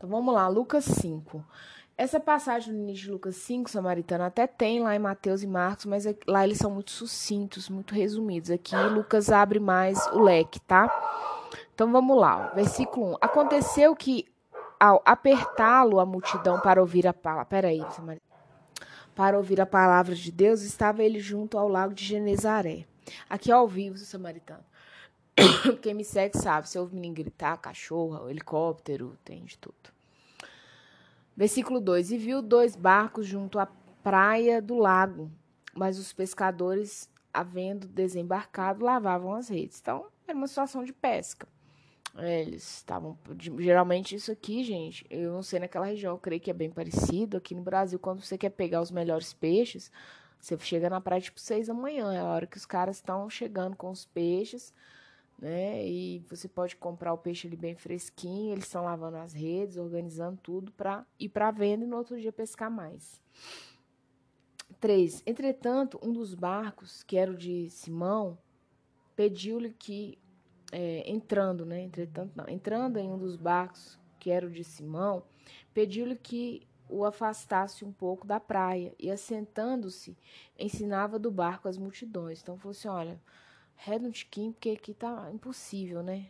Então 0.00 0.08
vamos 0.08 0.32
lá, 0.32 0.48
Lucas 0.48 0.86
5. 0.86 1.44
Essa 1.94 2.18
passagem 2.18 2.72
no 2.72 2.80
início 2.80 3.04
de 3.04 3.10
Lucas 3.10 3.36
5, 3.36 3.68
Samaritano, 3.68 4.24
até 4.24 4.46
tem 4.46 4.80
lá 4.80 4.96
em 4.96 4.98
Mateus 4.98 5.42
e 5.42 5.46
Marcos, 5.46 5.84
mas 5.84 6.06
é, 6.06 6.16
lá 6.26 6.42
eles 6.42 6.56
são 6.56 6.70
muito 6.70 6.90
sucintos, 6.90 7.68
muito 7.68 7.94
resumidos. 7.94 8.50
Aqui 8.50 8.74
Lucas 8.74 9.30
abre 9.30 9.60
mais 9.60 10.06
o 10.06 10.20
leque, 10.20 10.58
tá? 10.60 10.90
Então 11.74 11.92
vamos 11.92 12.18
lá, 12.18 12.46
versículo 12.54 13.12
1. 13.12 13.16
Aconteceu 13.20 13.94
que 13.94 14.24
ao 14.80 15.02
apertá-lo 15.04 16.00
a 16.00 16.06
multidão 16.06 16.58
para 16.60 16.80
ouvir 16.80 17.06
a 17.06 17.12
palavra. 17.12 17.44
Peraí, 17.44 17.84
para 19.14 19.36
ouvir 19.36 19.60
a 19.60 19.66
palavra 19.66 20.14
de 20.14 20.32
Deus, 20.32 20.62
estava 20.62 21.04
ele 21.04 21.20
junto 21.20 21.58
ao 21.58 21.68
lago 21.68 21.92
de 21.92 22.06
Genezaré. 22.06 22.86
Aqui 23.28 23.52
ao 23.52 23.68
vivo, 23.68 23.98
samaritano. 23.98 24.64
Quem 25.80 25.94
me 25.94 26.04
segue 26.04 26.36
sabe, 26.36 26.68
se 26.68 26.78
ouve 26.78 26.94
menino 26.94 27.14
gritar, 27.14 27.56
cachorro, 27.58 28.28
helicóptero, 28.28 29.16
tem 29.24 29.44
de 29.44 29.58
tudo. 29.58 29.74
Versículo 31.36 31.80
2: 31.80 32.12
E 32.12 32.18
viu 32.18 32.42
dois 32.42 32.76
barcos 32.76 33.26
junto 33.26 33.58
à 33.58 33.66
praia 34.02 34.60
do 34.60 34.76
lago, 34.76 35.30
mas 35.74 35.98
os 35.98 36.12
pescadores, 36.12 37.08
havendo 37.32 37.86
desembarcado, 37.86 38.84
lavavam 38.84 39.34
as 39.34 39.48
redes. 39.48 39.80
Então, 39.80 40.06
era 40.26 40.36
uma 40.36 40.48
situação 40.48 40.84
de 40.84 40.92
pesca. 40.92 41.46
Eles 42.18 42.78
estavam. 42.78 43.16
Geralmente, 43.58 44.16
isso 44.16 44.32
aqui, 44.32 44.64
gente, 44.64 45.06
eu 45.08 45.32
não 45.32 45.42
sei 45.42 45.60
naquela 45.60 45.86
região, 45.86 46.14
eu 46.14 46.18
creio 46.18 46.40
que 46.40 46.50
é 46.50 46.54
bem 46.54 46.70
parecido. 46.70 47.36
Aqui 47.36 47.54
no 47.54 47.62
Brasil, 47.62 47.98
quando 47.98 48.20
você 48.20 48.36
quer 48.36 48.50
pegar 48.50 48.82
os 48.82 48.90
melhores 48.90 49.32
peixes, 49.32 49.92
você 50.40 50.58
chega 50.58 50.90
na 50.90 51.00
praia 51.00 51.22
tipo 51.22 51.38
seis 51.38 51.68
da 51.68 51.74
manhã, 51.74 52.12
é 52.12 52.18
a 52.18 52.24
hora 52.24 52.46
que 52.46 52.56
os 52.56 52.66
caras 52.66 52.96
estão 52.96 53.30
chegando 53.30 53.76
com 53.76 53.90
os 53.90 54.04
peixes 54.04 54.74
né? 55.40 55.86
E 55.86 56.18
você 56.28 56.46
pode 56.46 56.76
comprar 56.76 57.14
o 57.14 57.18
peixe 57.18 57.46
ali 57.46 57.56
bem 57.56 57.74
fresquinho, 57.74 58.52
eles 58.52 58.64
estão 58.64 58.84
lavando 58.84 59.16
as 59.16 59.32
redes, 59.32 59.78
organizando 59.78 60.38
tudo 60.42 60.70
para 60.72 61.06
ir 61.18 61.30
para 61.30 61.50
venda 61.50 61.84
e 61.84 61.88
no 61.88 61.96
outro 61.96 62.20
dia 62.20 62.30
pescar 62.30 62.70
mais. 62.70 63.20
3. 64.78 65.22
Entretanto, 65.26 65.98
um 66.02 66.12
dos 66.12 66.34
barcos, 66.34 67.02
que 67.02 67.16
era 67.16 67.30
o 67.30 67.36
de 67.36 67.70
Simão, 67.70 68.38
pediu-lhe 69.16 69.70
que, 69.70 70.18
é, 70.70 71.10
entrando, 71.10 71.64
né? 71.64 71.80
Entretanto, 71.80 72.32
não, 72.36 72.48
entrando 72.48 72.98
em 72.98 73.10
um 73.10 73.18
dos 73.18 73.36
barcos, 73.36 73.98
que 74.18 74.30
era 74.30 74.46
o 74.46 74.50
de 74.50 74.62
Simão, 74.62 75.24
pediu-lhe 75.72 76.16
que 76.16 76.66
o 76.88 77.04
afastasse 77.04 77.84
um 77.84 77.92
pouco 77.92 78.26
da 78.26 78.38
praia 78.38 78.94
e, 78.98 79.10
assentando-se, 79.10 80.16
ensinava 80.58 81.18
do 81.18 81.30
barco 81.30 81.68
as 81.68 81.78
multidões. 81.78 82.42
Então, 82.42 82.58
falou 82.58 82.72
assim: 82.72 82.88
olha 82.88 83.20
um 84.06 84.10
tiquinho, 84.10 84.52
porque 84.52 84.70
aqui 84.70 84.94
tá 84.94 85.30
impossível, 85.32 86.02
né? 86.02 86.28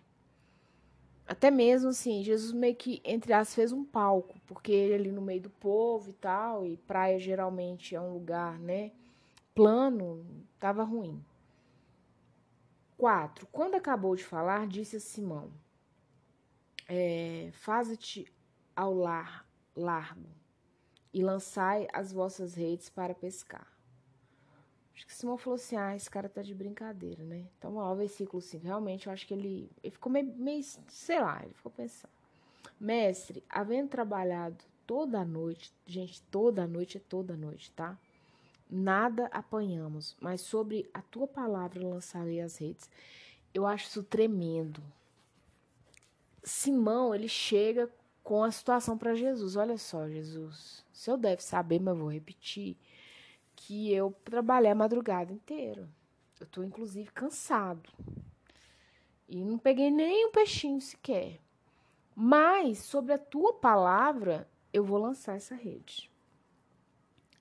Até 1.26 1.50
mesmo 1.50 1.90
assim, 1.90 2.24
Jesus 2.24 2.52
meio 2.52 2.74
que, 2.74 3.00
entre 3.04 3.32
as 3.32 3.54
fez 3.54 3.72
um 3.72 3.84
palco, 3.84 4.40
porque 4.46 4.72
ele 4.72 4.94
ali 4.94 5.12
no 5.12 5.22
meio 5.22 5.42
do 5.42 5.50
povo 5.50 6.10
e 6.10 6.12
tal, 6.14 6.66
e 6.66 6.76
praia 6.76 7.20
geralmente 7.20 7.94
é 7.94 8.00
um 8.00 8.12
lugar, 8.12 8.58
né, 8.58 8.90
plano, 9.54 10.26
tava 10.58 10.82
ruim. 10.82 11.24
4. 12.96 13.46
Quando 13.46 13.76
acabou 13.76 14.14
de 14.16 14.24
falar, 14.24 14.66
disse 14.66 14.96
a 14.96 15.00
Simão: 15.00 15.50
é, 16.88 17.50
Faze-te 17.52 18.26
ao 18.74 18.92
lar, 18.92 19.46
largo 19.74 20.28
e 21.12 21.22
lançai 21.22 21.88
as 21.92 22.12
vossas 22.12 22.54
redes 22.54 22.88
para 22.88 23.14
pescar. 23.14 23.66
Acho 25.00 25.06
que 25.06 25.14
Simão 25.14 25.38
falou 25.38 25.54
assim: 25.54 25.76
ah, 25.76 25.96
esse 25.96 26.10
cara 26.10 26.28
tá 26.28 26.42
de 26.42 26.54
brincadeira, 26.54 27.24
né? 27.24 27.46
Então, 27.56 27.76
ó, 27.76 27.90
o 27.90 27.96
versículo 27.96 28.42
5. 28.42 28.62
Realmente, 28.62 29.06
eu 29.06 29.12
acho 29.14 29.26
que 29.26 29.32
ele, 29.32 29.70
ele 29.82 29.90
ficou 29.90 30.12
meio, 30.12 30.26
meio, 30.36 30.62
sei 30.88 31.18
lá, 31.18 31.40
ele 31.42 31.54
ficou 31.54 31.72
pensando. 31.72 32.12
Mestre, 32.78 33.42
havendo 33.48 33.88
trabalhado 33.88 34.62
toda 34.86 35.20
a 35.20 35.24
noite, 35.24 35.72
gente, 35.86 36.20
toda 36.24 36.64
a 36.64 36.66
noite 36.66 36.98
é 36.98 37.00
toda 37.00 37.32
a 37.32 37.36
noite, 37.36 37.72
tá? 37.72 37.98
Nada 38.68 39.24
apanhamos, 39.32 40.14
mas 40.20 40.42
sobre 40.42 40.90
a 40.92 41.00
tua 41.00 41.26
palavra 41.26 41.82
lançarei 41.82 42.42
as 42.42 42.58
redes. 42.58 42.90
Eu 43.54 43.66
acho 43.66 43.86
isso 43.86 44.02
tremendo. 44.02 44.82
Simão, 46.44 47.14
ele 47.14 47.28
chega 47.28 47.90
com 48.22 48.44
a 48.44 48.50
situação 48.50 48.98
para 48.98 49.14
Jesus. 49.14 49.56
Olha 49.56 49.78
só, 49.78 50.06
Jesus, 50.10 50.84
o 50.92 50.96
senhor 50.96 51.16
deve 51.16 51.42
saber, 51.42 51.80
mas 51.80 51.94
eu 51.94 52.00
vou 52.00 52.12
repetir 52.12 52.76
que 53.60 53.92
eu 53.92 54.10
trabalhei 54.24 54.70
a 54.70 54.74
madrugada 54.74 55.32
inteira. 55.34 55.86
Eu 56.40 56.46
tô, 56.46 56.64
inclusive, 56.64 57.12
cansado. 57.12 57.90
E 59.28 59.44
não 59.44 59.58
peguei 59.58 59.90
nem 59.90 60.26
um 60.26 60.32
peixinho 60.32 60.80
sequer. 60.80 61.38
Mas, 62.16 62.78
sobre 62.78 63.12
a 63.12 63.18
tua 63.18 63.52
palavra, 63.52 64.50
eu 64.72 64.82
vou 64.82 64.98
lançar 64.98 65.36
essa 65.36 65.54
rede. 65.54 66.10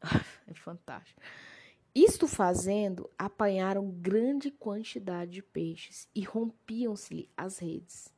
é 0.45 0.53
fantástico. 0.53 1.21
Isto 1.95 2.27
fazendo, 2.27 3.09
apanharam 3.17 3.89
grande 3.89 4.51
quantidade 4.51 5.31
de 5.31 5.41
peixes 5.41 6.09
e 6.13 6.21
rompiam-se-lhe 6.21 7.29
as 7.35 7.59
redes. 7.59 8.13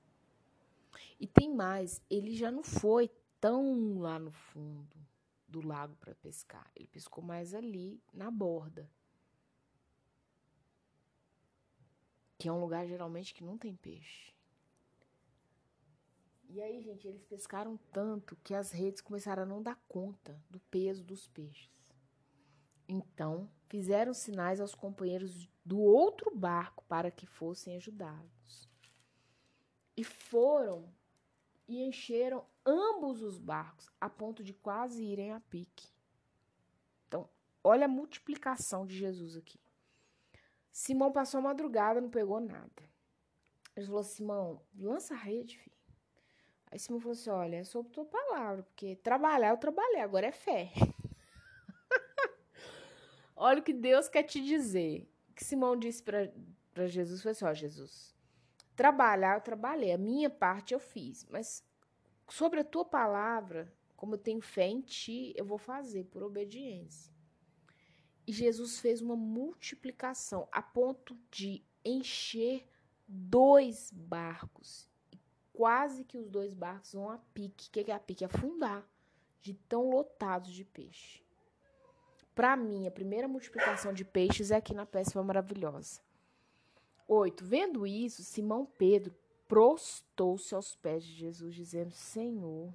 E 1.20 1.28
tem 1.28 1.54
mais, 1.54 2.02
ele 2.10 2.36
já 2.36 2.50
não 2.50 2.64
foi 2.64 3.12
tão 3.40 4.00
lá 4.00 4.18
no 4.18 4.32
fundo 4.32 5.11
do 5.52 5.66
lago 5.66 5.96
para 5.98 6.16
pescar. 6.16 6.72
Ele 6.76 6.88
pescou 6.88 7.24
mais 7.24 7.54
ali 7.54 8.02
na 8.14 8.32
borda. 8.32 8.90
Que 12.40 12.48
é 12.48 12.52
um 12.52 12.60
lugar 12.60 12.88
geralmente 12.88 13.34
que 13.34 13.44
não 13.44 13.58
tem 13.58 13.76
peixe. 13.76 14.32
E 16.50 16.62
aí, 16.62 16.82
gente, 16.82 17.08
eles 17.08 17.24
pescaram 17.24 17.78
tanto 17.94 18.36
que 18.38 18.54
as 18.54 18.72
redes 18.72 19.00
começaram 19.00 19.44
a 19.44 19.46
não 19.46 19.62
dar 19.62 19.76
conta 19.88 20.44
do 20.50 20.60
peso 20.60 21.04
dos 21.04 21.28
peixes. 21.28 21.70
Então, 22.88 23.50
fizeram 23.70 24.14
sinais 24.14 24.60
aos 24.60 24.76
companheiros 24.76 25.48
do 25.64 25.80
outro 25.80 26.36
barco 26.36 26.84
para 26.90 27.10
que 27.10 27.26
fossem 27.26 27.78
ajudados. 27.78 28.70
E 29.96 30.04
foram 30.04 30.94
e 31.70 31.82
encheram 31.84 32.46
ambos 32.66 33.22
os 33.22 33.38
barcos 33.38 33.90
a 34.00 34.10
ponto 34.10 34.44
de 34.44 34.54
quase 34.54 35.04
irem 35.04 35.32
a 35.32 35.40
pique. 35.40 35.88
Então, 37.08 37.30
olha 37.64 37.86
a 37.86 37.90
multiplicação 37.90 38.86
de 38.86 38.98
Jesus 38.98 39.36
aqui. 39.36 39.60
Simão 40.72 41.12
passou 41.12 41.40
a 41.40 41.44
madrugada, 41.44 42.00
não 42.00 42.10
pegou 42.10 42.40
nada. 42.40 42.90
Ele 43.76 43.86
falou: 43.86 44.04
Simão, 44.04 44.62
lança 44.78 45.14
a 45.14 45.18
rede, 45.18 45.58
filho. 45.58 45.76
Aí 46.72 46.80
Simão 46.80 47.00
falou 47.00 47.14
assim: 47.14 47.30
Olha, 47.30 47.58
é 47.58 47.64
sobre 47.64 47.92
tua 47.92 48.06
palavra, 48.06 48.64
porque 48.64 48.96
trabalhar 48.98 49.50
eu 49.50 49.58
trabalhei, 49.58 50.02
agora 50.02 50.28
é 50.28 50.32
fé. 50.32 50.72
olha 53.36 53.60
o 53.60 53.64
que 53.64 53.74
Deus 53.74 54.08
quer 54.08 54.24
te 54.24 54.42
dizer. 54.42 55.10
O 55.30 55.34
que 55.34 55.44
Simão 55.44 55.78
disse 55.78 56.02
para 56.02 56.88
Jesus 56.88 57.22
foi 57.22 57.32
assim: 57.32 57.46
Ó, 57.46 57.54
Jesus, 57.54 58.12
Trabalhar, 58.76 59.36
eu 59.36 59.42
trabalhei. 59.42 59.92
A 59.92 59.98
minha 59.98 60.30
parte 60.30 60.74
eu 60.74 60.80
fiz. 60.80 61.26
Mas 61.30 61.64
sobre 62.32 62.62
a 62.62 62.64
tua 62.64 62.86
palavra, 62.86 63.72
como 63.96 64.16
eu 64.16 64.18
tenho 64.18 64.42
fé 64.42 64.68
em 64.68 64.82
ti, 64.82 65.34
eu 65.36 65.46
vou 65.46 65.58
fazer 65.58 66.06
por 66.06 66.24
obediência. 66.24 67.14
E 68.26 68.32
Jesus 68.32 68.80
fez 68.80 69.02
uma 69.02 69.16
multiplicação 69.16 70.48
a 70.52 70.62
ponto 70.62 71.18
de 71.30 71.64
encher 71.84 72.66
dois 73.08 73.92
barcos. 73.92 74.90
E 75.12 75.20
quase 75.52 76.06
que 76.06 76.18
os 76.18 76.30
dois 76.30 76.54
barcos 76.54 76.94
vão 76.94 77.10
a 77.10 77.18
pique. 77.34 77.68
O 77.68 77.72
que 77.72 77.92
é 77.92 77.94
a 77.94 78.00
pique? 78.00 78.24
Afundar. 78.24 78.88
De 79.42 79.54
tão 79.54 79.90
lotados 79.90 80.54
de 80.54 80.64
peixe. 80.64 81.22
Para 82.34 82.56
mim, 82.56 82.88
a 82.88 82.92
primeira 82.92 83.28
multiplicação 83.28 83.94
de 83.94 84.06
peixes 84.06 84.52
é 84.52 84.56
aqui 84.56 84.74
na 84.74 84.86
Pesca 84.86 85.22
Maravilhosa. 85.22 86.00
8. 87.08 87.44
Vendo 87.44 87.86
isso, 87.86 88.24
Simão 88.24 88.66
Pedro 88.66 89.14
prostou-se 89.52 90.56
aos 90.56 90.78
pés 90.78 91.04
de 91.04 91.12
Jesus, 91.12 91.54
dizendo: 91.54 91.92
Senhor, 91.92 92.74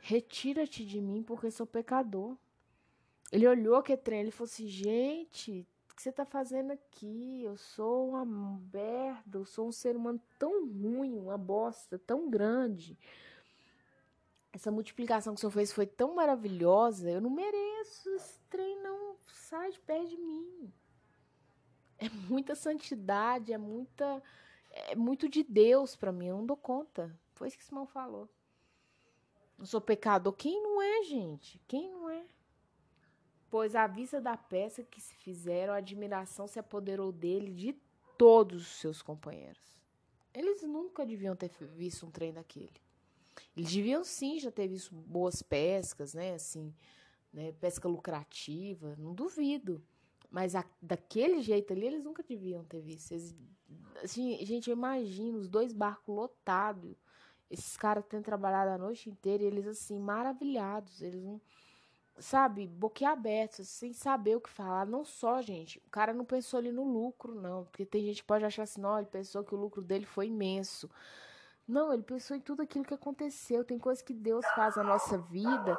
retira-te 0.00 0.86
de 0.86 1.02
mim, 1.02 1.22
porque 1.22 1.50
sou 1.50 1.66
pecador. 1.66 2.34
Ele 3.30 3.46
olhou 3.46 3.82
que 3.82 3.94
trem, 3.94 4.20
ele 4.20 4.30
falou 4.30 4.50
assim: 4.50 4.66
Gente, 4.66 5.68
o 5.90 5.94
que 5.94 6.00
você 6.00 6.08
está 6.08 6.24
fazendo 6.24 6.70
aqui? 6.70 7.42
Eu 7.44 7.58
sou 7.58 8.08
uma 8.08 8.24
merda, 8.24 9.36
eu 9.36 9.44
sou 9.44 9.68
um 9.68 9.72
ser 9.72 9.96
humano 9.96 10.18
tão 10.38 10.66
ruim, 10.66 11.18
uma 11.18 11.36
bosta 11.36 11.98
tão 11.98 12.30
grande. 12.30 12.98
Essa 14.54 14.70
multiplicação 14.70 15.34
que 15.34 15.40
o 15.40 15.40
Senhor 15.42 15.52
fez 15.52 15.74
foi 15.74 15.84
tão 15.84 16.14
maravilhosa, 16.14 17.10
eu 17.10 17.20
não 17.20 17.28
mereço 17.28 18.08
esse 18.14 18.40
trem, 18.48 18.80
não. 18.82 19.14
Sai 19.26 19.72
de 19.72 19.80
perto 19.80 20.08
de 20.08 20.16
mim. 20.16 20.72
É 21.98 22.08
muita 22.08 22.54
santidade, 22.54 23.52
é 23.52 23.58
muita 23.58 24.22
é 24.70 24.94
muito 24.94 25.28
de 25.28 25.42
Deus 25.42 25.96
para 25.96 26.12
mim, 26.12 26.28
eu 26.28 26.36
não 26.36 26.46
dou 26.46 26.56
conta. 26.56 27.14
Foi 27.34 27.48
isso 27.48 27.58
que 27.58 27.64
Simão 27.64 27.86
falou. 27.86 28.28
Não 29.58 29.66
sou 29.66 29.80
pecador. 29.80 30.32
Quem 30.32 30.62
não 30.62 30.80
é, 30.80 31.02
gente? 31.02 31.60
Quem 31.66 31.90
não 31.90 32.08
é? 32.08 32.24
Pois 33.50 33.74
à 33.74 33.86
vista 33.86 34.20
da 34.20 34.36
peça 34.36 34.82
que 34.82 35.00
se 35.00 35.14
fizeram, 35.16 35.74
a 35.74 35.78
admiração 35.78 36.46
se 36.46 36.58
apoderou 36.58 37.10
dele 37.10 37.52
de 37.52 37.76
todos 38.16 38.62
os 38.62 38.80
seus 38.80 39.02
companheiros. 39.02 39.76
Eles 40.32 40.62
nunca 40.62 41.04
deviam 41.04 41.34
ter 41.34 41.50
visto 41.76 42.06
um 42.06 42.10
trem 42.10 42.32
daquele. 42.32 42.80
Eles 43.56 43.72
deviam 43.72 44.04
sim 44.04 44.38
já 44.38 44.50
ter 44.50 44.68
visto 44.68 44.94
boas 44.94 45.42
pescas, 45.42 46.14
né? 46.14 46.34
Assim, 46.34 46.72
né? 47.32 47.52
pesca 47.52 47.88
lucrativa, 47.88 48.94
não 48.96 49.12
duvido. 49.12 49.82
Mas 50.30 50.54
a, 50.54 50.64
daquele 50.80 51.40
jeito 51.42 51.72
ali, 51.72 51.86
eles 51.86 52.04
nunca 52.04 52.22
deviam 52.22 52.64
ter 52.64 52.80
visto. 52.80 53.12
Eles, 53.12 53.36
assim, 54.02 54.36
gente, 54.44 54.70
eu 54.70 54.76
imagino 54.76 55.38
os 55.38 55.48
dois 55.48 55.72
barcos 55.72 56.14
lotados. 56.14 56.96
Esses 57.50 57.76
caras 57.76 58.04
tendo 58.08 58.22
trabalhado 58.22 58.70
a 58.70 58.78
noite 58.78 59.10
inteira 59.10 59.42
e 59.42 59.46
eles, 59.46 59.66
assim, 59.66 59.98
maravilhados. 59.98 61.02
Eles 61.02 61.22
não 61.22 61.40
sabe, 62.18 62.66
boquiabertos, 62.66 63.68
sem 63.68 63.92
saber 63.92 64.36
o 64.36 64.40
que 64.40 64.50
falar. 64.50 64.86
Não 64.86 65.04
só, 65.04 65.42
gente, 65.42 65.82
o 65.86 65.90
cara 65.90 66.12
não 66.12 66.24
pensou 66.24 66.58
ali 66.58 66.70
no 66.70 66.84
lucro, 66.84 67.34
não. 67.34 67.64
Porque 67.64 67.84
tem 67.84 68.04
gente 68.04 68.22
que 68.22 68.28
pode 68.28 68.44
achar 68.44 68.62
assim, 68.62 68.80
não, 68.80 68.98
ele 68.98 69.08
pensou 69.08 69.42
que 69.42 69.54
o 69.54 69.58
lucro 69.58 69.82
dele 69.82 70.06
foi 70.06 70.26
imenso. 70.26 70.88
Não, 71.66 71.92
ele 71.92 72.02
pensou 72.02 72.36
em 72.36 72.40
tudo 72.40 72.62
aquilo 72.62 72.84
que 72.84 72.94
aconteceu. 72.94 73.64
Tem 73.64 73.78
coisas 73.78 74.02
que 74.02 74.12
Deus 74.12 74.44
faz 74.54 74.76
na 74.76 74.84
nossa 74.84 75.18
vida 75.18 75.76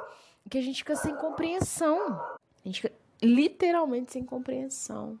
que 0.50 0.58
a 0.58 0.62
gente 0.62 0.78
fica 0.78 0.96
sem 0.96 1.14
compreensão. 1.16 2.20
A 2.20 2.38
gente 2.64 2.80
fica 2.80 2.94
literalmente 3.22 4.12
sem 4.12 4.24
compreensão. 4.24 5.18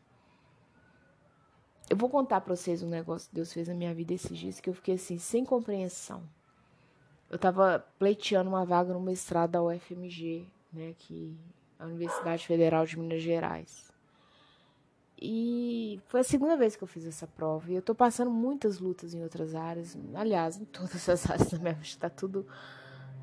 Eu 1.88 1.96
vou 1.96 2.08
contar 2.08 2.40
para 2.40 2.56
vocês 2.56 2.82
um 2.82 2.88
negócio 2.88 3.28
que 3.28 3.34
Deus 3.34 3.52
fez 3.52 3.68
na 3.68 3.74
minha 3.74 3.94
vida 3.94 4.14
esses 4.14 4.36
dias 4.36 4.60
que 4.60 4.70
eu 4.70 4.74
fiquei 4.74 4.94
assim, 4.94 5.18
sem 5.18 5.44
compreensão. 5.44 6.22
Eu 7.30 7.38
tava 7.38 7.84
pleiteando 7.98 8.48
uma 8.48 8.64
vaga 8.64 8.92
no 8.92 9.00
mestrado 9.00 9.50
da 9.50 9.62
UFMG 9.62 10.46
né, 10.72 10.94
que 10.98 11.36
a 11.78 11.86
Universidade 11.86 12.46
Federal 12.46 12.86
de 12.86 12.98
Minas 12.98 13.22
Gerais. 13.22 13.92
E 15.20 16.00
foi 16.08 16.20
a 16.20 16.24
segunda 16.24 16.56
vez 16.56 16.74
que 16.74 16.82
eu 16.82 16.88
fiz 16.88 17.06
essa 17.06 17.26
prova. 17.26 17.70
E 17.70 17.74
eu 17.74 17.82
tô 17.82 17.94
passando 17.94 18.30
muitas 18.30 18.78
lutas 18.78 19.14
em 19.14 19.22
outras 19.22 19.54
áreas. 19.54 19.96
Aliás, 20.14 20.56
em 20.56 20.64
todas 20.64 21.08
as 21.08 21.24
áreas 21.30 21.50
da 21.50 21.58
minha 21.58 21.74
vida 21.74 21.86
está 21.86 22.10
tudo 22.10 22.46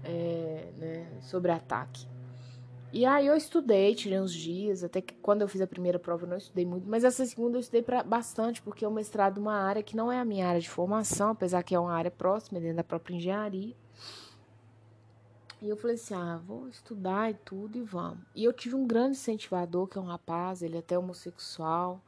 é, 0.04 0.72
né, 0.78 1.20
sobre 1.22 1.52
ataque. 1.52 2.08
E 2.92 3.06
aí 3.06 3.28
eu 3.28 3.36
estudei, 3.36 3.94
tirei 3.94 4.20
uns 4.20 4.34
dias, 4.34 4.84
até 4.84 5.00
que 5.00 5.14
quando 5.16 5.42
eu 5.42 5.48
fiz 5.48 5.62
a 5.62 5.68
primeira 5.68 6.00
prova 6.00 6.26
eu 6.26 6.30
não 6.30 6.38
estudei 6.38 6.66
muito, 6.66 6.90
mas 6.90 7.04
essa 7.04 7.24
segunda 7.24 7.58
eu 7.58 7.60
estudei 7.60 7.84
pra, 7.84 8.02
bastante, 8.02 8.62
porque 8.64 8.84
é 8.84 8.88
um 8.88 8.92
mestrado 8.92 9.38
uma 9.38 9.54
área 9.54 9.84
que 9.84 9.96
não 9.96 10.12
é 10.12 10.20
a 10.20 10.26
minha 10.26 10.48
área 10.48 10.60
de 10.60 10.70
formação, 10.70 11.30
apesar 11.32 11.62
que 11.62 11.76
é 11.76 11.80
uma 11.80 11.94
área 11.94 12.10
próxima, 12.10 12.60
dentro 12.60 12.78
da 12.78 12.84
própria 12.84 13.16
engenharia. 13.16 13.76
E 15.62 15.70
eu 15.70 15.78
falei 15.78 15.96
assim: 15.96 16.16
ah, 16.16 16.42
vou 16.48 16.68
estudar 16.68 17.30
e 17.30 17.34
tudo 17.34 17.78
e 17.78 17.82
vamos. 17.82 18.20
E 18.34 18.44
eu 18.44 18.54
tive 18.54 18.76
um 18.76 18.88
grande 18.88 19.18
incentivador, 19.18 19.88
que 19.88 19.98
é 19.98 20.02
um 20.02 20.06
rapaz, 20.06 20.64
ele 20.64 20.76
é 20.76 20.80
até 20.80 20.98
homossexual, 20.98 22.02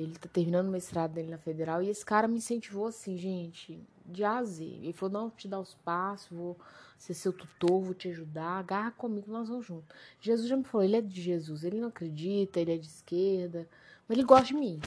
ele 0.00 0.18
tá 0.18 0.28
terminando 0.32 0.68
o 0.68 0.70
mestrado 0.70 1.12
dele 1.12 1.30
na 1.30 1.38
federal, 1.38 1.82
e 1.82 1.88
esse 1.88 2.04
cara 2.04 2.26
me 2.26 2.36
incentivou 2.38 2.86
assim, 2.86 3.16
gente, 3.16 3.78
de 4.06 4.24
A 4.24 4.42
Z. 4.42 4.64
Ele 4.64 4.92
falou: 4.92 5.12
não, 5.12 5.28
vou 5.28 5.36
te 5.36 5.46
dar 5.46 5.60
os 5.60 5.74
passos, 5.74 6.28
vou 6.30 6.56
ser 6.98 7.14
seu 7.14 7.32
tutor, 7.32 7.80
vou 7.82 7.94
te 7.94 8.08
ajudar, 8.08 8.58
agarra 8.58 8.90
comigo, 8.92 9.30
nós 9.30 9.48
vamos 9.48 9.66
juntos. 9.66 9.94
Jesus 10.20 10.48
já 10.48 10.56
me 10.56 10.64
falou: 10.64 10.84
ele 10.84 10.96
é 10.96 11.00
de 11.00 11.20
Jesus, 11.20 11.64
ele 11.64 11.80
não 11.80 11.88
acredita, 11.88 12.60
ele 12.60 12.74
é 12.74 12.76
de 12.76 12.86
esquerda, 12.86 13.68
mas 14.08 14.16
ele 14.16 14.26
gosta 14.26 14.46
de 14.46 14.54
mim. 14.54 14.80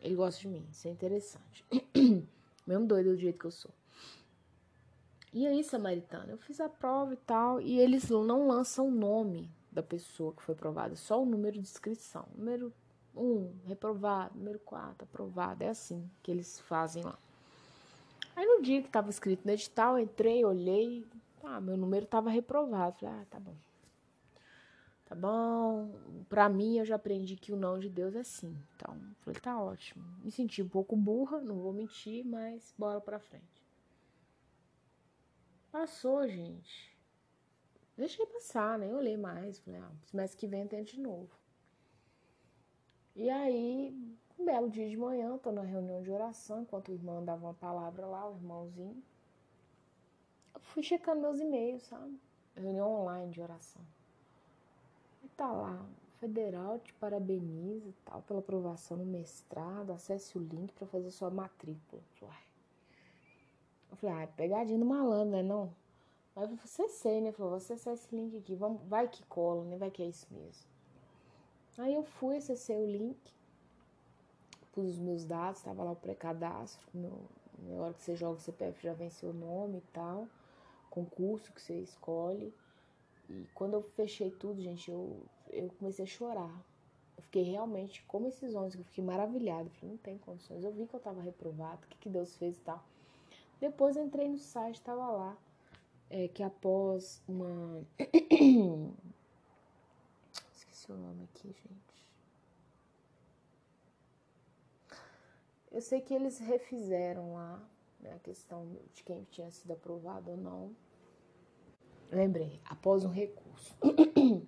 Ele 0.00 0.14
gosta 0.14 0.40
de 0.40 0.48
mim, 0.48 0.64
isso 0.70 0.86
é 0.86 0.90
interessante. 0.90 1.64
Mesmo 2.66 2.86
doido 2.86 3.10
do 3.10 3.16
jeito 3.16 3.38
que 3.38 3.46
eu 3.46 3.50
sou. 3.50 3.70
E 5.32 5.46
aí, 5.46 5.62
Samaritana, 5.62 6.30
eu 6.30 6.38
fiz 6.38 6.60
a 6.60 6.68
prova 6.68 7.14
e 7.14 7.16
tal, 7.16 7.60
e 7.60 7.78
eles 7.78 8.08
não 8.08 8.48
lançam 8.48 8.88
o 8.88 8.90
nome 8.90 9.50
da 9.70 9.82
pessoa 9.82 10.32
que 10.32 10.42
foi 10.42 10.54
aprovada, 10.54 10.96
só 10.96 11.22
o 11.22 11.26
número 11.26 11.54
de 11.54 11.60
inscrição. 11.60 12.26
Número 12.34 12.66
1, 12.68 12.87
um, 13.18 13.52
reprovado, 13.64 14.38
número 14.38 14.58
4, 14.60 15.04
aprovado. 15.04 15.64
É 15.64 15.68
assim 15.68 16.08
que 16.22 16.30
eles 16.30 16.60
fazem 16.60 17.02
lá. 17.02 17.18
Aí 18.36 18.46
no 18.46 18.62
dia 18.62 18.80
que 18.80 18.86
estava 18.86 19.10
escrito 19.10 19.44
no 19.44 19.50
edital, 19.50 19.98
entrei, 19.98 20.44
olhei, 20.44 21.04
ah, 21.42 21.60
meu 21.60 21.76
número 21.76 22.04
estava 22.04 22.30
reprovado. 22.30 22.98
Falei, 22.98 23.14
ah, 23.14 23.26
tá 23.28 23.40
bom. 23.40 23.54
Tá 25.06 25.14
bom. 25.14 25.90
Pra 26.28 26.48
mim, 26.48 26.78
eu 26.78 26.84
já 26.84 26.96
aprendi 26.96 27.34
que 27.34 27.52
o 27.52 27.56
não 27.56 27.78
de 27.78 27.88
Deus 27.88 28.14
é 28.14 28.22
sim. 28.22 28.56
Então, 28.76 28.96
falei, 29.20 29.40
tá 29.40 29.60
ótimo. 29.60 30.04
Me 30.22 30.30
senti 30.30 30.62
um 30.62 30.68
pouco 30.68 30.94
burra, 30.94 31.40
não 31.40 31.56
vou 31.56 31.72
mentir, 31.72 32.24
mas 32.24 32.74
bora 32.78 33.00
pra 33.00 33.18
frente. 33.18 33.66
Passou, 35.72 36.28
gente. 36.28 36.96
Deixei 37.96 38.24
passar, 38.26 38.78
nem 38.78 38.94
olhei 38.94 39.16
mais. 39.16 39.58
Falei, 39.58 39.80
ah, 39.80 39.90
mês 40.12 40.34
que 40.34 40.46
vem 40.46 40.66
tento 40.68 40.92
de 40.92 41.00
novo. 41.00 41.30
E 43.18 43.28
aí, 43.28 43.92
um 44.38 44.44
belo 44.44 44.70
dia 44.70 44.88
de 44.88 44.96
manhã, 44.96 45.36
tô 45.38 45.50
na 45.50 45.62
reunião 45.62 46.00
de 46.00 46.08
oração, 46.08 46.62
enquanto 46.62 46.90
o 46.90 46.94
irmão 46.94 47.24
dava 47.24 47.46
uma 47.46 47.54
palavra 47.54 48.06
lá, 48.06 48.30
o 48.30 48.36
irmãozinho. 48.36 49.02
Eu 50.54 50.60
fui 50.60 50.84
checando 50.84 51.22
meus 51.22 51.40
e-mails, 51.40 51.82
sabe? 51.82 52.16
Reunião 52.54 52.88
online 52.94 53.32
de 53.32 53.40
oração. 53.40 53.82
E 55.24 55.28
tá 55.30 55.50
lá, 55.50 55.84
federal 56.20 56.78
te 56.78 56.94
parabeniza 56.94 57.92
tal 58.04 58.22
pela 58.22 58.38
aprovação 58.38 58.98
no 58.98 59.04
mestrado, 59.04 59.90
acesse 59.90 60.38
o 60.38 60.40
link 60.40 60.72
para 60.74 60.86
fazer 60.86 61.10
sua 61.10 61.28
matrícula. 61.28 62.00
Uai. 62.22 62.42
Eu 63.90 63.96
falei, 63.96 64.22
ah, 64.22 64.28
pegadinha 64.28 64.78
do 64.78 64.84
malandro, 64.84 65.30
né? 65.30 65.42
Não. 65.42 65.74
Falei, 66.36 66.56
você 66.64 66.88
sei, 66.88 67.20
né? 67.20 67.32
Falou, 67.32 67.58
você 67.58 67.72
acessa 67.72 67.94
esse 67.94 68.14
link 68.14 68.36
aqui, 68.36 68.54
vamos, 68.54 68.80
vai 68.82 69.08
que 69.08 69.24
cola, 69.24 69.64
né? 69.64 69.76
Vai 69.76 69.90
que 69.90 70.04
é 70.04 70.06
isso 70.06 70.32
mesmo. 70.32 70.77
Aí 71.78 71.94
eu 71.94 72.02
fui, 72.02 72.36
acessei 72.36 72.76
o 72.76 72.84
link, 72.84 73.32
pus 74.72 74.90
os 74.90 74.98
meus 74.98 75.24
dados, 75.24 75.62
tava 75.62 75.84
lá 75.84 75.92
o 75.92 75.96
pré-cadastro, 75.96 76.84
na 76.92 77.80
hora 77.80 77.94
que 77.94 78.02
você 78.02 78.16
joga 78.16 78.38
o 78.38 78.40
CPF 78.40 78.82
já 78.82 78.92
vem 78.92 79.08
seu 79.10 79.32
nome 79.32 79.78
e 79.78 79.92
tal, 79.92 80.26
concurso 80.90 81.52
que 81.52 81.62
você 81.62 81.78
escolhe. 81.78 82.52
E 83.30 83.46
quando 83.54 83.74
eu 83.74 83.82
fechei 83.82 84.30
tudo, 84.30 84.60
gente, 84.60 84.90
eu, 84.90 85.22
eu 85.50 85.68
comecei 85.78 86.04
a 86.04 86.08
chorar. 86.08 86.64
Eu 87.16 87.22
fiquei 87.22 87.42
realmente, 87.42 88.02
como 88.08 88.26
esses 88.26 88.54
homens, 88.54 88.74
eu 88.74 88.84
fiquei 88.84 89.04
maravilhada. 89.04 89.70
Falei, 89.70 89.90
não 89.90 89.98
tem 89.98 90.18
condições. 90.18 90.64
Eu 90.64 90.72
vi 90.72 90.86
que 90.86 90.94
eu 90.94 91.00
tava 91.00 91.20
reprovado, 91.20 91.84
o 91.84 91.88
que, 91.88 91.98
que 91.98 92.08
Deus 92.08 92.36
fez 92.36 92.56
e 92.56 92.60
tal. 92.60 92.82
Depois 93.60 93.96
entrei 93.96 94.28
no 94.28 94.38
site, 94.38 94.76
estava 94.76 95.06
lá, 95.10 95.36
é, 96.10 96.26
que 96.28 96.42
após 96.42 97.22
uma. 97.28 97.82
O 100.88 100.94
nome 100.94 101.24
aqui, 101.24 101.48
gente. 101.48 102.06
Eu 105.70 105.82
sei 105.82 106.00
que 106.00 106.14
eles 106.14 106.38
refizeram 106.38 107.34
lá 107.34 107.62
né, 108.00 108.14
a 108.14 108.18
questão 108.20 108.66
de 108.94 109.02
quem 109.02 109.24
tinha 109.24 109.50
sido 109.50 109.72
aprovado 109.72 110.30
ou 110.30 110.36
não. 110.36 110.74
Lembrei, 112.10 112.58
após 112.64 113.04
um 113.04 113.10
recurso. 113.10 113.76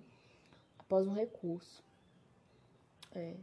após 0.79 1.07
um 1.07 1.13
recurso. 1.13 1.83
É, 3.13 3.35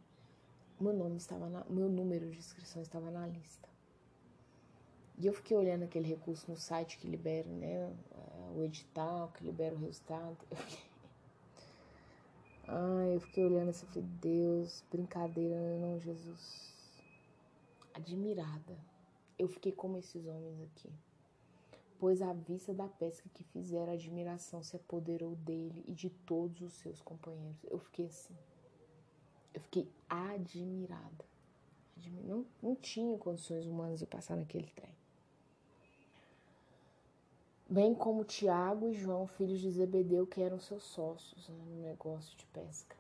meu 0.81 0.93
nome 0.93 1.19
estava 1.19 1.49
na, 1.49 1.65
meu 1.67 1.89
número 1.89 2.29
de 2.31 2.39
inscrição 2.39 2.83
estava 2.83 3.13
na 3.13 3.27
lista. 3.29 3.69
E 5.17 5.27
eu 5.27 5.33
fiquei 5.33 5.57
olhando 5.57 5.85
aquele 5.85 6.09
recurso 6.09 6.51
no 6.51 6.57
site 6.57 6.99
que 6.99 7.09
libera, 7.09 7.49
né? 7.49 7.93
O 8.57 8.63
edital, 8.63 9.31
que 9.33 9.45
libera 9.45 9.75
o 9.75 9.79
resultado. 9.79 10.37
Ai, 12.71 13.15
eu 13.15 13.21
fiquei 13.21 13.47
olhando 13.47 13.71
assim, 13.71 13.87
falei, 13.87 14.07
Deus, 14.21 14.85
brincadeira, 14.91 15.59
né, 15.59 15.79
não, 15.79 15.99
Jesus. 15.99 16.75
Admirada. 17.95 18.77
Eu 19.39 19.49
fiquei 19.49 19.73
como 19.73 19.97
esses 19.97 20.27
homens 20.27 20.61
aqui. 20.61 20.91
Pois 21.99 22.21
à 22.21 22.35
vista 22.35 22.75
da 22.75 22.87
pesca 22.87 23.27
que 23.33 23.43
fizeram, 23.43 23.91
a 23.91 23.95
admiração 23.95 24.63
se 24.63 24.77
apoderou 24.77 25.35
dele 25.35 25.83
e 25.89 25.95
de 25.95 26.11
todos 26.11 26.61
os 26.61 26.75
seus 26.75 27.01
companheiros. 27.01 27.65
Eu 27.65 27.79
fiquei 27.79 28.07
assim. 28.07 28.37
Eu 29.55 29.63
fiquei 29.63 29.91
admirada. 30.07 31.25
Não, 32.23 32.45
não 32.63 32.77
tinha 32.77 33.17
condições 33.17 33.67
humanas 33.67 33.99
de 33.99 34.07
passar 34.07 34.37
naquele 34.37 34.69
trem 34.69 34.98
bem 37.69 37.95
como 37.95 38.25
Tiago 38.25 38.89
e 38.89 38.95
João, 38.95 39.27
filhos 39.27 39.61
de 39.61 39.71
Zebedeu, 39.71 40.27
que 40.27 40.41
eram 40.41 40.59
seus 40.59 40.83
sócios 40.85 41.49
né, 41.49 41.57
no 41.67 41.83
negócio 41.83 42.37
de 42.37 42.47
pesca. 42.47 42.97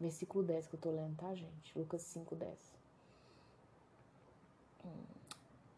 Versículo 0.00 0.44
10 0.44 0.68
que 0.68 0.74
eu 0.74 0.80
tô 0.80 0.90
lendo, 0.90 1.16
tá, 1.16 1.34
gente? 1.34 1.76
Lucas 1.76 2.02
5, 2.02 2.34
10. 2.36 2.52
Hum. 4.84 4.88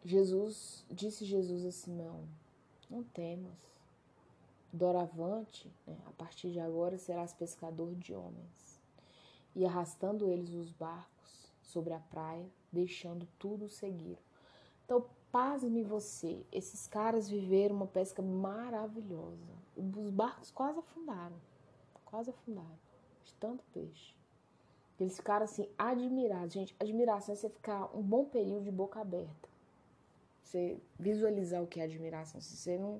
Jesus, 0.05 0.85
disse 0.89 1.25
Jesus 1.25 1.65
a 1.65 1.71
Simão, 1.71 2.23
não 2.89 3.03
temas. 3.03 3.65
Doravante, 4.71 5.71
né, 5.87 5.97
a 6.05 6.11
partir 6.11 6.51
de 6.51 6.59
agora, 6.59 6.97
serás 6.97 7.33
pescador 7.33 7.95
de 7.95 8.13
homens. 8.13 8.79
E 9.55 9.65
arrastando 9.65 10.29
eles 10.29 10.53
os 10.53 10.71
barcos 10.71 11.51
sobre 11.63 11.93
a 11.93 11.99
praia, 11.99 12.45
deixando 12.71 13.27
tudo 13.39 13.67
seguir. 13.69 14.17
Então, 14.85 15.05
pasme 15.31 15.83
você, 15.83 16.45
esses 16.51 16.87
caras 16.87 17.29
viveram 17.29 17.75
uma 17.75 17.87
pesca 17.87 18.21
maravilhosa. 18.21 19.45
Os 19.75 20.09
barcos 20.09 20.51
quase 20.51 20.79
afundaram, 20.79 21.35
quase 22.05 22.29
afundaram, 22.29 22.79
de 23.23 23.33
tanto 23.35 23.63
peixe. 23.73 24.15
Eles 24.99 25.15
ficaram 25.15 25.45
assim, 25.45 25.69
admirados. 25.77 26.53
Gente, 26.53 26.75
admiração 26.79 27.33
é 27.33 27.35
você 27.35 27.49
ficar 27.49 27.95
um 27.95 28.01
bom 28.01 28.25
período 28.25 28.63
de 28.63 28.71
boca 28.71 28.99
aberta. 28.99 29.47
Você 30.43 30.77
visualizar 30.97 31.61
o 31.61 31.67
que 31.67 31.79
é 31.79 31.83
admiração. 31.83 32.41
Se 32.41 32.55
você 32.55 32.77
não. 32.77 32.99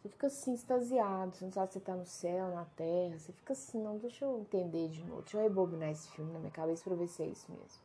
Você 0.00 0.08
fica 0.08 0.28
assim, 0.28 0.54
extasiado, 0.54 1.36
você 1.36 1.44
não 1.44 1.52
sabe 1.52 1.72
se 1.72 1.78
você 1.78 1.84
tá 1.84 1.94
no 1.94 2.06
céu, 2.06 2.54
na 2.54 2.64
terra, 2.64 3.18
você 3.18 3.32
fica 3.32 3.52
assim, 3.52 3.82
não, 3.82 3.98
deixa 3.98 4.24
eu 4.24 4.38
entender 4.38 4.88
de 4.88 5.04
novo, 5.04 5.20
deixa 5.20 5.36
eu 5.36 5.42
rebobinar 5.42 5.90
esse 5.90 6.10
filme 6.12 6.32
na 6.32 6.38
minha 6.38 6.50
cabeça 6.50 6.82
pra 6.82 6.94
ver 6.94 7.06
se 7.06 7.22
é 7.22 7.26
isso 7.26 7.52
mesmo. 7.52 7.82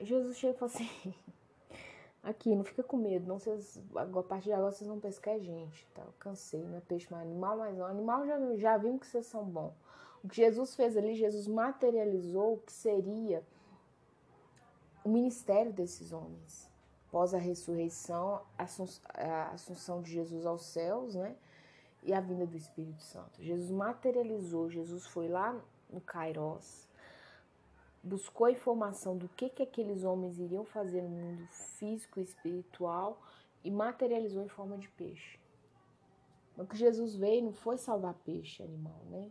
Jesus 0.00 0.38
chega 0.38 0.54
e 0.54 0.58
fala 0.58 0.72
assim, 0.72 1.14
aqui, 2.22 2.54
não 2.54 2.64
fica 2.64 2.82
com 2.82 2.96
medo, 2.96 3.26
não, 3.26 3.38
vocês, 3.38 3.80
a 3.96 4.22
partir 4.22 4.44
de 4.44 4.52
agora 4.52 4.70
vocês 4.70 4.88
vão 4.88 5.00
pescar 5.00 5.38
gente, 5.40 5.86
tá? 5.94 6.02
Eu 6.02 6.12
cansei, 6.18 6.62
não 6.62 6.76
é 6.76 6.80
peixe 6.80 7.10
mais 7.10 7.26
animal, 7.26 7.58
mas 7.58 7.76
não, 7.76 7.86
animal 7.86 8.26
já, 8.26 8.56
já 8.56 8.76
vimos 8.76 9.00
que 9.00 9.06
vocês 9.06 9.26
são 9.26 9.44
bons. 9.44 9.72
O 10.22 10.28
que 10.28 10.36
Jesus 10.36 10.74
fez 10.76 10.96
ali, 10.96 11.14
Jesus 11.14 11.48
materializou 11.48 12.54
o 12.54 12.58
que 12.58 12.72
seria 12.72 13.42
o 15.04 15.08
ministério 15.08 15.72
desses 15.72 16.12
homens 16.12 16.70
após 17.12 17.34
a 17.34 17.38
ressurreição, 17.38 18.40
a 18.56 19.50
assunção 19.52 20.00
de 20.00 20.10
Jesus 20.10 20.46
aos 20.46 20.64
céus, 20.64 21.14
né? 21.14 21.36
E 22.02 22.14
a 22.14 22.20
vinda 22.20 22.46
do 22.46 22.56
Espírito 22.56 23.02
Santo. 23.02 23.42
Jesus 23.42 23.70
materializou, 23.70 24.70
Jesus 24.70 25.06
foi 25.06 25.28
lá 25.28 25.54
no 25.90 26.00
Kairos, 26.00 26.88
buscou 28.02 28.46
a 28.46 28.52
informação 28.52 29.16
do 29.16 29.28
que, 29.28 29.48
que 29.48 29.62
aqueles 29.62 30.02
homens 30.02 30.38
iriam 30.38 30.64
fazer 30.64 31.02
no 31.02 31.10
mundo 31.10 31.46
físico 31.48 32.18
e 32.18 32.24
espiritual 32.24 33.22
e 33.62 33.70
materializou 33.70 34.42
em 34.42 34.48
forma 34.48 34.76
de 34.76 34.88
peixe. 34.88 35.38
O 36.56 36.66
que 36.66 36.76
Jesus 36.76 37.14
veio 37.14 37.44
não 37.44 37.52
foi 37.52 37.78
salvar 37.78 38.14
peixe 38.14 38.62
animal, 38.62 39.00
né? 39.08 39.30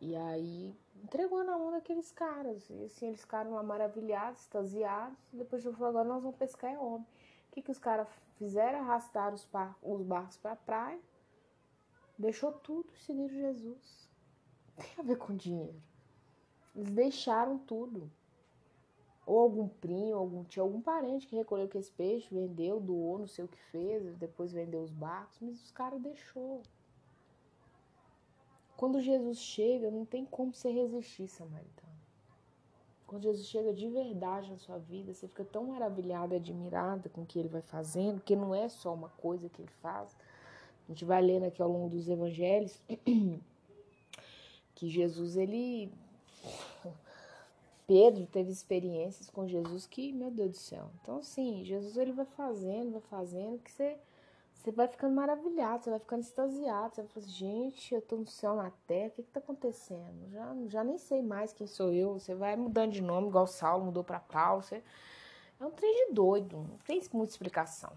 E 0.00 0.14
aí 0.14 0.74
entregou 1.02 1.42
na 1.44 1.58
mão 1.58 1.72
daqueles 1.72 2.10
caras. 2.12 2.68
E 2.70 2.84
assim, 2.84 3.08
eles 3.08 3.20
ficaram 3.20 3.52
lá 3.52 3.62
maravilhados, 3.62 4.42
extasiados. 4.42 5.18
Depois 5.32 5.64
eu 5.64 5.72
falei, 5.72 5.88
agora 5.88 6.08
nós 6.08 6.22
vamos 6.22 6.38
pescar 6.38 6.72
é 6.72 6.78
homem. 6.78 7.06
O 7.48 7.52
que, 7.52 7.62
que 7.62 7.70
os 7.70 7.78
caras 7.78 8.08
fizeram? 8.36 8.80
Arrastaram 8.80 9.34
os, 9.34 9.44
par 9.44 9.76
os 9.82 10.02
barcos 10.02 10.36
para 10.36 10.52
a 10.52 10.56
praia. 10.56 11.00
Deixou 12.18 12.52
tudo 12.52 12.92
e 12.94 12.98
seguiram 12.98 13.28
Jesus. 13.28 14.08
Tem 14.76 14.94
a 14.98 15.02
ver 15.02 15.16
com 15.16 15.34
dinheiro. 15.34 15.82
Eles 16.80 16.92
deixaram 16.92 17.58
tudo. 17.58 18.10
Ou 19.26 19.38
algum 19.38 19.68
primo, 19.68 20.16
algum 20.16 20.42
tio, 20.44 20.62
algum 20.62 20.80
parente 20.80 21.26
que 21.26 21.36
recolheu 21.36 21.66
aquele 21.66 21.84
peixe, 21.96 22.34
vendeu, 22.34 22.80
doou, 22.80 23.18
não 23.18 23.26
sei 23.26 23.44
o 23.44 23.48
que 23.48 23.60
fez, 23.70 24.16
depois 24.16 24.52
vendeu 24.52 24.82
os 24.82 24.90
barcos, 24.90 25.38
mas 25.40 25.62
os 25.62 25.70
caras 25.70 26.00
deixou. 26.00 26.62
Quando 28.76 29.00
Jesus 29.00 29.38
chega, 29.38 29.90
não 29.90 30.06
tem 30.06 30.24
como 30.24 30.54
você 30.54 30.70
resistir, 30.70 31.28
samaritano. 31.28 31.90
Quando 33.06 33.24
Jesus 33.24 33.46
chega 33.46 33.74
de 33.74 33.88
verdade 33.88 34.50
na 34.50 34.56
sua 34.56 34.78
vida, 34.78 35.12
você 35.12 35.28
fica 35.28 35.44
tão 35.44 35.66
maravilhada, 35.66 36.36
admirada 36.36 37.08
com 37.08 37.22
o 37.22 37.26
que 37.26 37.38
ele 37.38 37.48
vai 37.48 37.60
fazendo, 37.60 38.22
que 38.22 38.34
não 38.34 38.54
é 38.54 38.68
só 38.68 38.94
uma 38.94 39.08
coisa 39.10 39.48
que 39.48 39.60
ele 39.60 39.70
faz. 39.82 40.16
A 40.88 40.92
gente 40.92 41.04
vai 41.04 41.20
lendo 41.20 41.44
aqui 41.44 41.60
ao 41.60 41.68
longo 41.68 41.90
dos 41.90 42.08
evangelhos 42.08 42.80
que 44.74 44.88
Jesus, 44.88 45.36
ele. 45.36 45.92
Pedro 47.86 48.26
teve 48.26 48.52
experiências 48.52 49.28
com 49.28 49.48
Jesus 49.48 49.86
que, 49.86 50.12
meu 50.12 50.30
Deus 50.30 50.50
do 50.50 50.56
céu. 50.56 50.90
Então, 51.02 51.18
assim, 51.18 51.64
Jesus 51.64 51.96
ele 51.96 52.12
vai 52.12 52.24
fazendo, 52.24 52.92
vai 52.92 53.00
fazendo, 53.00 53.58
que 53.58 53.70
você 53.70 53.98
você 54.60 54.70
vai 54.70 54.86
ficando 54.88 55.14
maravilhado, 55.14 55.84
você 55.84 55.90
vai 55.90 55.98
ficando 55.98 56.20
extasiado, 56.20 56.94
você 56.94 57.02
vai 57.02 57.10
falar, 57.10 57.26
gente, 57.26 57.94
eu 57.94 58.02
tô 58.02 58.16
no 58.16 58.26
céu, 58.26 58.54
na 58.56 58.70
terra, 58.86 59.08
o 59.08 59.10
que 59.12 59.22
que 59.22 59.30
tá 59.30 59.40
acontecendo? 59.40 60.28
Já, 60.30 60.54
já 60.66 60.84
nem 60.84 60.98
sei 60.98 61.22
mais 61.22 61.54
quem 61.54 61.66
sou 61.66 61.90
eu, 61.90 62.12
você 62.20 62.34
vai 62.34 62.56
mudando 62.56 62.92
de 62.92 63.00
nome, 63.00 63.28
igual 63.28 63.46
Saulo 63.46 63.86
mudou 63.86 64.04
para 64.04 64.20
Paulo, 64.20 64.62
você... 64.62 64.82
é 65.58 65.64
um 65.64 65.70
trem 65.70 66.08
de 66.08 66.12
doido, 66.12 66.58
não 66.58 66.76
tem 66.86 67.00
muita 67.14 67.32
explicação. 67.32 67.90